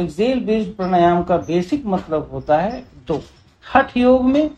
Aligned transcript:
Excel 0.00 0.40
based 0.40 0.70
प्राणायाम 0.74 1.22
का 1.22 1.36
basic 1.36 1.84
मतलब 1.86 2.28
होता 2.32 2.58
है 2.58 2.82
दो। 3.08 3.20
हठ 3.74 3.96
योग 3.96 4.24
में 4.24 4.50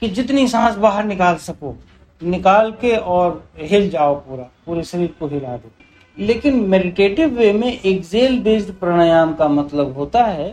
कि 0.00 0.08
जितनी 0.08 0.46
सांस 0.48 0.76
बाहर 0.76 1.04
निकाल 1.04 1.36
सको, 1.36 1.74
निकाल 2.22 2.70
के 2.72 2.96
और 2.96 3.50
हिल 3.56 3.88
जाओ 3.90 4.14
पूरा, 4.14 4.44
पूरे 4.66 4.82
शरीर 4.82 5.14
को 5.20 5.26
हिला 5.26 5.56
दो। 5.56 5.70
लेकिन 6.18 6.60
मेडिटेटिव 6.60 7.28
वे 7.28 7.52
में 7.52 7.80
एक्सेल 7.80 8.38
बेस्ड 8.42 8.72
प्राणायाम 8.74 9.34
का 9.34 9.48
मतलब 9.48 9.96
होता 9.96 10.24
है 10.24 10.48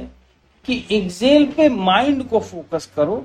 कि 0.66 0.86
एक्सेल 0.92 1.46
पे 1.46 1.70
माइंड 1.70 2.28
को 2.30 2.40
फोकस 2.40 2.92
करो। 2.96 3.24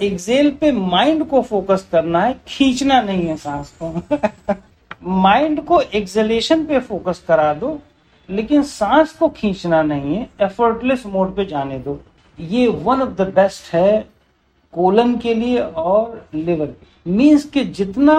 एक्सेल 0.00 0.50
पे 0.50 0.72
माइंड 0.72 1.28
को 1.28 1.42
फोकस 1.42 1.88
करना 1.92 2.24
है, 2.24 2.40
खींचना 2.48 3.00
नहीं 3.02 3.26
है 3.26 3.36
सांस 3.36 3.74
को 3.82 4.54
माइंड 5.02 5.64
को 5.64 5.80
एक्सेलेशन 5.80 6.66
पे 6.66 6.80
फोकस 6.80 7.24
करा 7.28 7.52
दो 7.54 7.78
लेकिन 8.28 8.62
सांस 8.64 9.12
को 9.12 9.28
खींचना 9.30 9.82
नहीं 9.82 10.16
है 10.16 10.28
एफर्टलेस 10.42 11.06
मोड 11.06 11.34
पे 11.36 11.44
जाने 11.46 11.78
दो। 11.78 11.98
ये 12.38 12.66
वन 12.68 13.02
ऑफ़ 13.02 13.10
द 13.12 13.32
बेस्ट 13.34 13.72
है 13.74 14.04
कोलन 14.74 15.16
के 15.18 15.34
लिए 15.34 15.60
और 15.60 16.28
लिवर 16.34 16.74
मीन्स 17.08 17.44
कि 17.50 17.64
जितना 17.66 18.16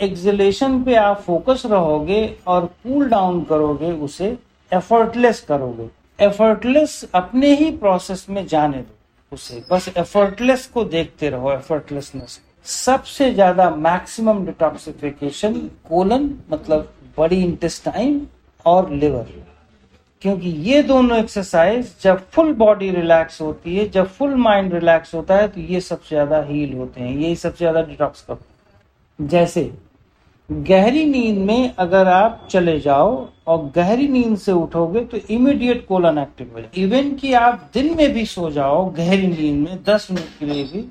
एक्सलेशन 0.00 0.82
पे 0.84 0.94
आप 0.96 1.20
फोकस 1.20 1.62
रहोगे 1.66 2.24
और 2.46 2.66
कूल 2.66 3.08
डाउन 3.08 3.42
करोगे, 3.44 3.92
उसे 3.92 4.36
एफर्टलेस 4.72 5.40
करोगे। 5.40 5.88
एफर्टलेस 6.18 7.04
अपने 7.14 7.54
ही 7.54 7.70
प्रोसेस 7.78 8.26
में 8.30 8.46
जाने 8.46 8.78
दो 8.78 8.94
उसे। 9.32 9.62
बस 9.70 9.88
एफर्टलेस 9.88 10.66
को 10.66 10.84
देखते 10.86 11.28
रहो 11.30 11.52
एफर्टलेसनेस 11.52 12.40
सबसे 12.66 13.32
ज़्यादा 13.32 13.68
मैक्सिमम 13.72 14.44
डिटॉक्सिफिकेशन 14.46 15.54
कोलन 15.88 16.30
मतलब 16.50 16.92
बड़ी 17.18 17.42
इंटेस्टाइन 17.42 18.26
और 18.66 18.90
लिवर 18.92 19.26
क्योंकि 20.22 20.48
ये 20.62 20.82
दोनों 20.82 21.18
एक्सरसाइज 21.18 21.94
जब 22.02 22.22
फुल 22.30 22.52
बॉडी 22.54 22.90
रिलैक्स 22.90 23.40
होती 23.40 23.76
है, 23.76 23.88
जब 23.88 24.06
फुल 24.08 24.34
माइंड 24.36 24.72
रिलैक्स 24.74 25.14
होता 25.14 25.36
है 25.36 25.48
तो 25.48 25.60
ये 25.62 25.80
सबसे 25.80 26.08
ज़्यादा 26.08 26.40
हील 26.42 26.72
होते 26.76 27.00
हैं 27.00 27.10
यही 27.10 27.36
सबसे 27.36 27.58
ज़्यादा 27.58 27.82
डिटॉक्स 27.82 28.22
करते 28.22 28.44
हैं। 28.44 29.28
जैसे, 29.28 29.70
गहरी 30.50 31.04
नींद 31.06 31.38
में 31.38 31.74
अगर 31.76 32.08
आप 32.08 32.46
चले 32.50 32.78
जाओ 32.80 33.28
और 33.46 33.70
गहरी 33.74 34.08
नींद 34.08 34.36
से 34.38 34.52
उठोगे 34.54 35.00
तो 35.04 35.18
इमीडिएट 35.30 35.86
कोलन 35.86 36.18
एक्टिव 36.18 36.50
हो 36.54 36.60
जाए 36.60 36.82
इवन 36.82 37.14
कि 37.14 37.32
आप 37.34 37.68
दिन 37.74 37.94
में 37.96 38.12
भी 38.12 38.24
सो 38.26 38.50
जाओ 38.50 38.84
गहरी 38.90 39.26
नींद 39.26 39.58
में, 39.58 39.82
दस 39.84 40.08
मिनट 40.10 40.38
के 40.38 40.46
लिए 40.46 40.64
भी, 40.64 40.84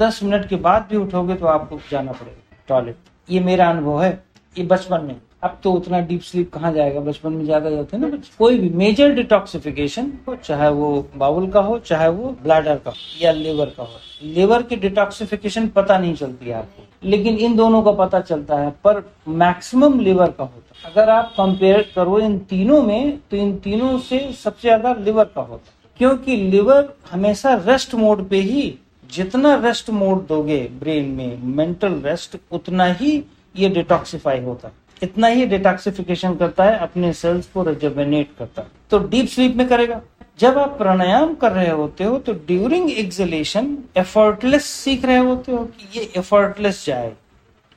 दस 0.00 0.20
मिनट 0.22 0.48
के 0.48 0.56
बाद 0.58 0.86
भी 0.90 0.96
उठोगे 0.96 1.34
तो 1.34 1.46
आपको 1.48 1.78
जाना 1.90 2.12
पड़ेगा 2.12 2.56
टॉयलेट 2.68 2.96
ये 3.28 3.40
मेरा 3.42 3.68
अनुभव 3.70 4.02
है, 4.02 4.10
ये 4.56 4.64
बचपन 4.64 5.04
में। 5.04 5.16
अब 5.46 5.58
तो 5.62 5.72
उतना 5.72 6.00
डीप 6.02 6.22
स्लीप 6.22 6.52
कहाँ 6.52 6.72
जाएगा? 6.72 7.00
बचपन 7.02 7.32
में 7.32 7.44
ज़्यादा 7.44 7.70
जाते 7.70 7.96
हैं 7.96 8.02
ना 8.02 8.18
कोई 8.38 8.58
भी 8.58 8.68
मेजर 8.76 9.14
डिटॉक्सिफिकेशन 9.14 10.12
चाहे 10.38 10.68
वो 10.70 11.08
बाउल 11.16 11.50
का 11.50 11.60
हो, 11.60 11.78
चाहे 11.80 12.08
वो 12.08 12.36
ब्लैडर 12.42 12.76
का 12.76 12.90
हो, 12.90 12.96
या 13.22 13.32
लिवर 13.32 13.72
का 13.76 13.82
हो। 13.82 13.98
लिवर 14.24 14.62
की 14.62 14.76
डिटॉक्सिफिकेशन 14.78 15.68
पता 15.68 15.98
नहीं 15.98 16.14
चलती 16.14 16.50
आपको। 16.52 16.84
लेकिन 17.04 17.36
इन 17.36 17.56
दोनों 17.56 17.82
का 17.82 17.92
पता 17.94 18.20
चलता 18.22 18.58
है, 18.58 18.70
पर 18.84 19.02
मैक्सिमम 19.28 19.98
लिवर 20.00 20.30
का 20.30 20.44
होता 20.44 20.74
है। 20.78 20.92
अगर 20.92 21.10
आप 21.10 21.32
कंपेयर 21.36 21.90
करो 21.94 22.18
इन 22.20 22.38
तीनों 22.46 22.82
में 22.82 23.18
तो 23.30 23.36
इन 23.36 23.56
तीनों 23.58 23.98
से 24.00 24.18
सबसे 24.34 24.68
ज़्यादा 24.68 24.94
लिवर 24.94 25.24
का 25.26 25.40
होता 25.42 25.64
है। 25.66 25.74
क्योंकि 25.98 26.36
लिवर 26.36 26.92
हमेशा 27.10 27.54
रेस्ट 27.66 27.94
मोड 27.94 28.28
पे 28.28 28.36
ही, 28.38 28.78
जितना 29.10 29.54
रेस्ट 29.56 29.90
मोड 29.92 30.26
दोगे 30.26 30.58
ब्रेन 30.80 31.10
में 31.10 31.42
मेंटल 31.56 32.00
रेस्ट 32.00 32.36
उतना 32.52 32.84
ही 32.92 33.22
ये 33.54 33.68
डिटॉक्सिफाई 33.70 34.40
होता 34.40 34.68
है। 34.68 34.74
इतना 35.02 35.26
ही 35.28 35.46
डिटॉक्सिफिकेशन 35.46 36.34
करता 36.36 36.64
है, 36.64 36.78
अपने 36.78 37.12
सेल्स 37.12 37.46
को 37.46 37.62
रिजर्वेनेट 37.64 38.28
करता 38.38 38.62
है। 38.62 38.68
तो 38.90 38.98
डीप 39.00 39.26
स्लीप 39.28 39.56
में 39.56 39.66
करेगा। 39.68 40.00
जब 40.38 40.58
आप 40.58 40.76
प्राणायाम 40.78 41.34
कर 41.34 41.52
रहे 41.52 41.70
होते 41.70 42.04
हो 42.04 42.18
तो 42.18 42.32
ड्यूरिंग 42.46 42.90
एक्सलेशन 42.92 43.76
एफर्टलेस 43.96 44.64
सीख 44.64 45.04
रहे 45.04 45.18
होते 45.18 45.52
हो 45.52 45.64
कि 45.66 45.98
ये 45.98 46.10
एफर्टलेस 46.16 46.84
जाए, 46.86 47.12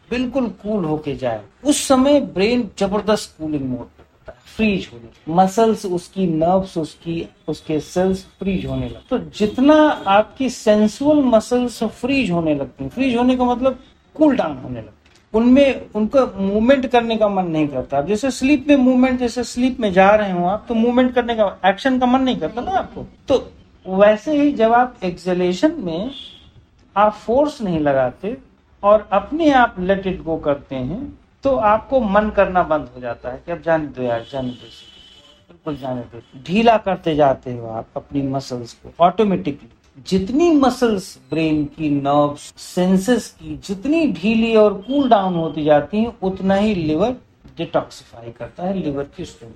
बिल्कुल 0.09 0.47
कूल 0.63 0.85
होके 0.85 1.15
जाए। 1.15 1.41
उस 1.63 1.87
समय 1.87 2.19
ब्रेन 2.33 2.69
ज़बरदस्त 2.79 3.35
कूलिंग 3.39 3.63
मोड 3.63 3.79
होता 3.79 4.31
है 4.31 4.37
फ्रीज 4.55 4.89
होने 4.93 5.33
मसल्स 5.35 5.85
उसकी 5.87 6.27
नर्व्स 6.27 6.77
उसकी, 6.77 7.25
उसके 7.47 7.79
सेल्स 7.79 8.25
फ्रीज 8.39 8.65
होने 8.65 8.89
लगते 8.89 9.07
तो 9.09 9.17
जितना 9.37 9.75
आपकी 10.09 10.49
सेंसुअल 10.49 11.23
मसल्स 11.25 11.83
फ्रीज 11.83 12.31
होने 12.31 12.55
लगती 12.55 12.89
फ्रीज 12.89 13.15
होने 13.17 13.35
का 13.37 13.45
मतलब 13.45 13.79
कूल 14.15 14.35
डाउन 14.35 14.57
होने 14.57 14.79
लगता 14.79 14.98
उनमें, 15.33 15.89
उनको 15.95 16.25
मूवमेंट 16.37 16.85
करने 16.87 17.15
का 17.17 17.27
मन 17.29 17.47
नहीं 17.47 17.67
करता। 17.67 17.97
आप 17.97 18.05
जैसे 18.05 18.31
स्लीप 18.31 18.65
में 18.67 18.75
मूवमेंट 18.77 19.19
जैसे 19.19 19.43
स्लीप 19.43 19.79
में 19.79 19.91
जा 19.93 20.09
रहे 20.11 20.31
हो 20.31 20.45
आप 20.47 20.65
तो 20.67 20.75
मूवमेंट 20.75 21.13
करने 21.15 21.35
का 21.35 21.45
एक्शन 21.65 21.99
का 21.99 22.05
मन 22.05 22.21
नहीं 22.21 22.37
करता 22.37 22.61
ना 22.61 22.71
आपको। 22.71 23.05
तो 23.27 23.51
वैसे 23.85 24.41
ही 24.41 24.51
जब 24.53 24.73
आप 24.73 24.95
एक्सलेशन 25.03 25.75
में 25.77 26.11
आप 26.95 27.13
फोर्स 27.15 27.61
नहीं 27.61 27.79
लगाते 27.79 28.35
और 28.83 29.07
अपने 29.11 29.51
आप 29.53 29.75
लेट 29.79 30.07
इट 30.07 30.21
गो 30.23 30.37
करते 30.37 30.75
हैं 30.75 31.01
तो 31.43 31.55
आपको 31.55 31.99
मन 32.01 32.29
करना 32.29 32.63
बंद 32.63 32.89
हो 32.95 33.01
जाता 33.01 33.31
है 33.31 33.41
कि 33.45 33.51
अब 33.51 33.61
जाने 33.61 33.87
दो 33.87 34.03
यार, 34.03 34.25
जाने 34.31 34.49
दो। 34.49 34.67
बिल्कुल 35.49 35.75
जाने 35.77 36.01
दो। 36.03 36.21
ढीला 36.47 36.77
करते 36.77 37.15
जाते 37.15 37.53
हो 37.53 37.67
आप 37.67 37.87
अपनी 37.95 38.21
मसल्स 38.21 38.73
को 38.73 38.93
ऑटोमेटिकली 39.05 39.69
जितनी 40.07 40.51
मसल्स 40.51 41.17
ब्रेन 41.29 41.65
की 41.65 41.89
नर्व्स 41.89 42.53
सेंसेस 42.57 43.27
की, 43.39 43.55
जितनी 43.57 44.05
ढीली 44.11 44.55
और 44.55 44.73
कूल 44.73 45.09
डाउन 45.09 45.35
होती 45.35 45.63
जाती 45.63 45.97
हैं, 45.97 46.17
उतना 46.21 46.55
ही 46.55 46.75
लिवर 46.75 47.15
डिटॉक्सिफाई 47.57 48.31
करता 48.31 48.63
है 48.63 48.73
लिवर 48.73 49.03
की 49.17 49.25
स्टोन 49.25 49.49